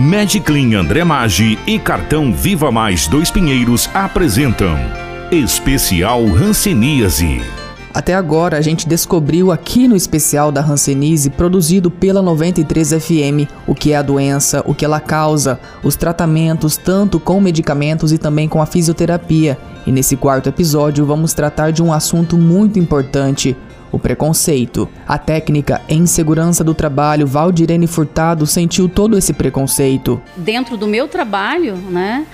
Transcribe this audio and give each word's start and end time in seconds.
Mediclin 0.00 0.76
André 0.76 1.04
Maggi 1.04 1.58
e 1.66 1.78
Cartão 1.78 2.32
Viva 2.32 2.72
Mais 2.72 3.06
Dois 3.06 3.30
Pinheiros 3.30 3.86
apresentam 3.92 4.74
Especial 5.30 6.24
Hanseníase. 6.24 7.42
Até 7.92 8.14
agora 8.14 8.56
a 8.56 8.62
gente 8.62 8.88
descobriu 8.88 9.52
aqui 9.52 9.86
no 9.86 9.94
especial 9.94 10.50
da 10.50 10.62
Hanseníase 10.62 11.28
produzido 11.28 11.90
pela 11.90 12.22
93 12.22 12.94
FM 12.94 13.46
o 13.66 13.74
que 13.74 13.92
é 13.92 13.96
a 13.96 14.02
doença, 14.02 14.62
o 14.64 14.74
que 14.74 14.86
ela 14.86 15.00
causa, 15.00 15.60
os 15.82 15.96
tratamentos 15.96 16.78
tanto 16.78 17.20
com 17.20 17.38
medicamentos 17.38 18.10
e 18.10 18.16
também 18.16 18.48
com 18.48 18.62
a 18.62 18.66
fisioterapia. 18.66 19.58
E 19.86 19.92
nesse 19.92 20.16
quarto 20.16 20.48
episódio 20.48 21.04
vamos 21.04 21.34
tratar 21.34 21.72
de 21.72 21.82
um 21.82 21.92
assunto 21.92 22.38
muito 22.38 22.78
importante, 22.78 23.54
o 23.92 23.98
preconceito. 23.98 24.88
A 25.06 25.18
técnica 25.18 25.80
em 25.88 26.06
segurança 26.06 26.62
do 26.62 26.74
trabalho, 26.74 27.26
Valdirene 27.26 27.86
Furtado, 27.86 28.46
sentiu 28.46 28.88
todo 28.88 29.16
esse 29.16 29.32
preconceito. 29.32 30.20
Dentro 30.36 30.76
do 30.76 30.86
meu 30.86 31.08
trabalho, 31.08 31.76
né? 31.76 32.26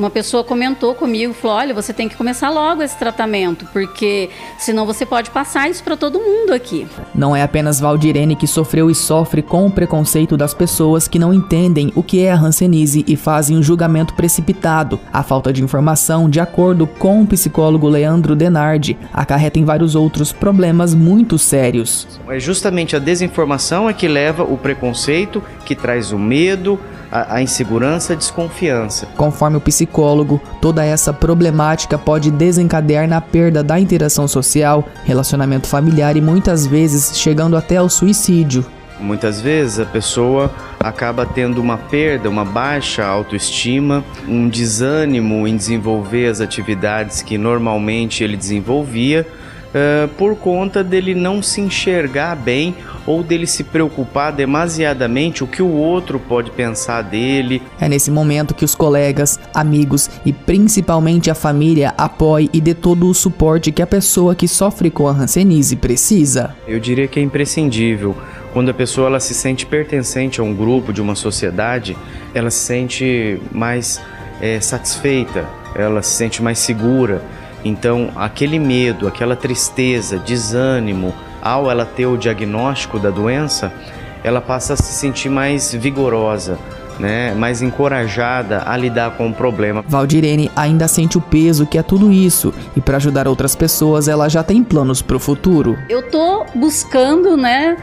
Uma 0.00 0.08
pessoa 0.08 0.42
comentou 0.42 0.94
comigo, 0.94 1.34
falou: 1.34 1.58
"Olha, 1.58 1.74
você 1.74 1.92
tem 1.92 2.08
que 2.08 2.16
começar 2.16 2.48
logo 2.48 2.82
esse 2.82 2.98
tratamento, 2.98 3.66
porque 3.70 4.30
senão 4.58 4.86
você 4.86 5.04
pode 5.04 5.30
passar 5.30 5.68
isso 5.68 5.84
para 5.84 5.94
todo 5.94 6.18
mundo 6.18 6.54
aqui". 6.54 6.86
Não 7.14 7.36
é 7.36 7.42
apenas 7.42 7.78
Valdirene 7.78 8.34
que 8.34 8.46
sofreu 8.46 8.90
e 8.90 8.94
sofre 8.94 9.42
com 9.42 9.66
o 9.66 9.70
preconceito 9.70 10.38
das 10.38 10.54
pessoas 10.54 11.06
que 11.06 11.18
não 11.18 11.34
entendem 11.34 11.92
o 11.94 12.02
que 12.02 12.24
é 12.24 12.32
a 12.32 12.34
Hanseníase 12.34 13.04
e 13.06 13.14
fazem 13.14 13.58
um 13.58 13.62
julgamento 13.62 14.14
precipitado. 14.14 14.98
A 15.12 15.22
falta 15.22 15.52
de 15.52 15.62
informação, 15.62 16.30
de 16.30 16.40
acordo 16.40 16.86
com 16.86 17.20
o 17.20 17.26
psicólogo 17.26 17.86
Leandro 17.86 18.34
Denardi, 18.34 18.96
acarreta 19.12 19.58
em 19.58 19.66
vários 19.66 19.94
outros 19.94 20.32
problemas 20.32 20.94
muito 20.94 21.36
sérios. 21.36 22.08
É 22.26 22.40
justamente 22.40 22.96
a 22.96 22.98
desinformação 22.98 23.86
é 23.86 23.92
que 23.92 24.08
leva 24.08 24.44
o 24.44 24.56
preconceito, 24.56 25.42
que 25.66 25.74
traz 25.74 26.10
o 26.10 26.18
medo, 26.18 26.80
a, 27.10 27.36
a 27.36 27.42
insegurança, 27.42 28.12
a 28.12 28.16
desconfiança. 28.16 29.06
Conforme 29.16 29.56
o 29.56 29.60
psicólogo, 29.60 30.40
toda 30.60 30.84
essa 30.84 31.12
problemática 31.12 31.98
pode 31.98 32.30
desencadear 32.30 33.08
na 33.08 33.20
perda 33.20 33.62
da 33.62 33.78
interação 33.80 34.28
social, 34.28 34.86
relacionamento 35.04 35.66
familiar 35.66 36.16
e 36.16 36.20
muitas 36.20 36.66
vezes 36.66 37.18
chegando 37.18 37.56
até 37.56 37.76
ao 37.76 37.88
suicídio. 37.88 38.64
Muitas 39.00 39.40
vezes 39.40 39.80
a 39.80 39.86
pessoa 39.86 40.50
acaba 40.78 41.24
tendo 41.24 41.58
uma 41.58 41.78
perda, 41.78 42.28
uma 42.28 42.44
baixa 42.44 43.04
autoestima, 43.04 44.04
um 44.28 44.46
desânimo 44.46 45.48
em 45.48 45.56
desenvolver 45.56 46.28
as 46.28 46.40
atividades 46.40 47.22
que 47.22 47.38
normalmente 47.38 48.22
ele 48.22 48.36
desenvolvia, 48.36 49.26
uh, 49.74 50.08
por 50.16 50.36
conta 50.36 50.82
dele 50.82 51.14
não 51.14 51.42
se 51.42 51.60
enxergar 51.60 52.36
bem 52.36 52.74
ou 53.06 53.22
dele 53.22 53.46
se 53.46 53.64
preocupar 53.64 54.32
demasiadamente 54.32 55.42
o 55.42 55.46
que 55.46 55.62
o 55.62 55.72
outro 55.72 56.18
pode 56.18 56.50
pensar 56.50 57.02
dele. 57.02 57.62
É 57.80 57.88
nesse 57.88 58.10
momento 58.10 58.54
que 58.54 58.64
os 58.64 58.74
colegas, 58.74 59.38
amigos 59.54 60.10
e 60.24 60.32
principalmente 60.32 61.30
a 61.30 61.34
família 61.34 61.94
apoiem 61.96 62.48
e 62.52 62.60
dê 62.60 62.74
todo 62.74 63.08
o 63.08 63.14
suporte 63.14 63.72
que 63.72 63.82
a 63.82 63.86
pessoa 63.86 64.34
que 64.34 64.46
sofre 64.46 64.90
com 64.90 65.08
a 65.08 65.12
Hanseníase 65.12 65.76
precisa. 65.76 66.54
Eu 66.66 66.78
diria 66.78 67.08
que 67.08 67.18
é 67.18 67.22
imprescindível. 67.22 68.16
Quando 68.52 68.70
a 68.70 68.74
pessoa 68.74 69.06
ela 69.06 69.20
se 69.20 69.32
sente 69.32 69.64
pertencente 69.64 70.40
a 70.40 70.44
um 70.44 70.54
grupo, 70.54 70.92
de 70.92 71.00
uma 71.00 71.14
sociedade, 71.14 71.96
ela 72.34 72.50
se 72.50 72.58
sente 72.58 73.40
mais 73.52 74.00
é, 74.40 74.60
satisfeita, 74.60 75.46
ela 75.74 76.02
se 76.02 76.16
sente 76.16 76.42
mais 76.42 76.58
segura. 76.58 77.22
Então, 77.64 78.10
aquele 78.16 78.58
medo, 78.58 79.06
aquela 79.06 79.36
tristeza, 79.36 80.18
desânimo, 80.18 81.14
ao 81.42 81.70
ela 81.70 81.84
ter 81.84 82.06
o 82.06 82.16
diagnóstico 82.16 82.98
da 82.98 83.10
doença, 83.10 83.72
ela 84.22 84.40
passa 84.40 84.74
a 84.74 84.76
se 84.76 84.92
sentir 84.92 85.28
mais 85.28 85.72
vigorosa, 85.74 86.58
né, 86.98 87.34
mais 87.34 87.62
encorajada 87.62 88.62
a 88.66 88.76
lidar 88.76 89.12
com 89.12 89.28
o 89.28 89.32
problema. 89.32 89.82
Valdirene 89.86 90.50
ainda 90.54 90.86
sente 90.86 91.16
o 91.16 91.20
peso 91.20 91.66
que 91.66 91.78
é 91.78 91.82
tudo 91.82 92.12
isso 92.12 92.52
e 92.76 92.80
para 92.80 92.98
ajudar 92.98 93.26
outras 93.26 93.56
pessoas 93.56 94.08
ela 94.08 94.28
já 94.28 94.42
tem 94.42 94.62
planos 94.62 95.00
para 95.00 95.16
o 95.16 95.20
futuro. 95.20 95.78
Eu 95.88 96.10
tô 96.10 96.44
buscando, 96.54 97.36
né, 97.36 97.76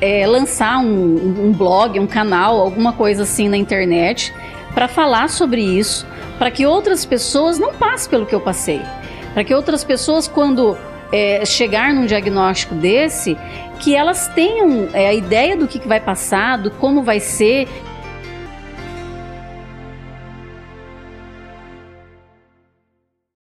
é, 0.00 0.26
lançar 0.26 0.78
um, 0.78 1.46
um 1.46 1.52
blog, 1.52 1.98
um 1.98 2.06
canal, 2.06 2.60
alguma 2.60 2.92
coisa 2.92 3.24
assim 3.24 3.48
na 3.48 3.56
internet 3.56 4.32
para 4.72 4.86
falar 4.86 5.28
sobre 5.28 5.60
isso, 5.60 6.06
para 6.38 6.50
que 6.50 6.64
outras 6.64 7.04
pessoas 7.04 7.58
não 7.58 7.74
passem 7.74 8.08
pelo 8.08 8.24
que 8.24 8.34
eu 8.34 8.40
passei, 8.40 8.80
para 9.32 9.44
que 9.44 9.54
outras 9.54 9.84
pessoas 9.84 10.26
quando 10.26 10.76
é, 11.12 11.44
chegar 11.44 11.92
num 11.92 12.06
diagnóstico 12.06 12.74
desse, 12.74 13.36
que 13.80 13.94
elas 13.94 14.28
tenham 14.28 14.88
é, 14.92 15.08
a 15.08 15.14
ideia 15.14 15.56
do 15.56 15.66
que, 15.66 15.78
que 15.78 15.88
vai 15.88 16.00
passar, 16.00 16.58
do 16.58 16.70
como 16.70 17.02
vai 17.02 17.20
ser, 17.20 17.68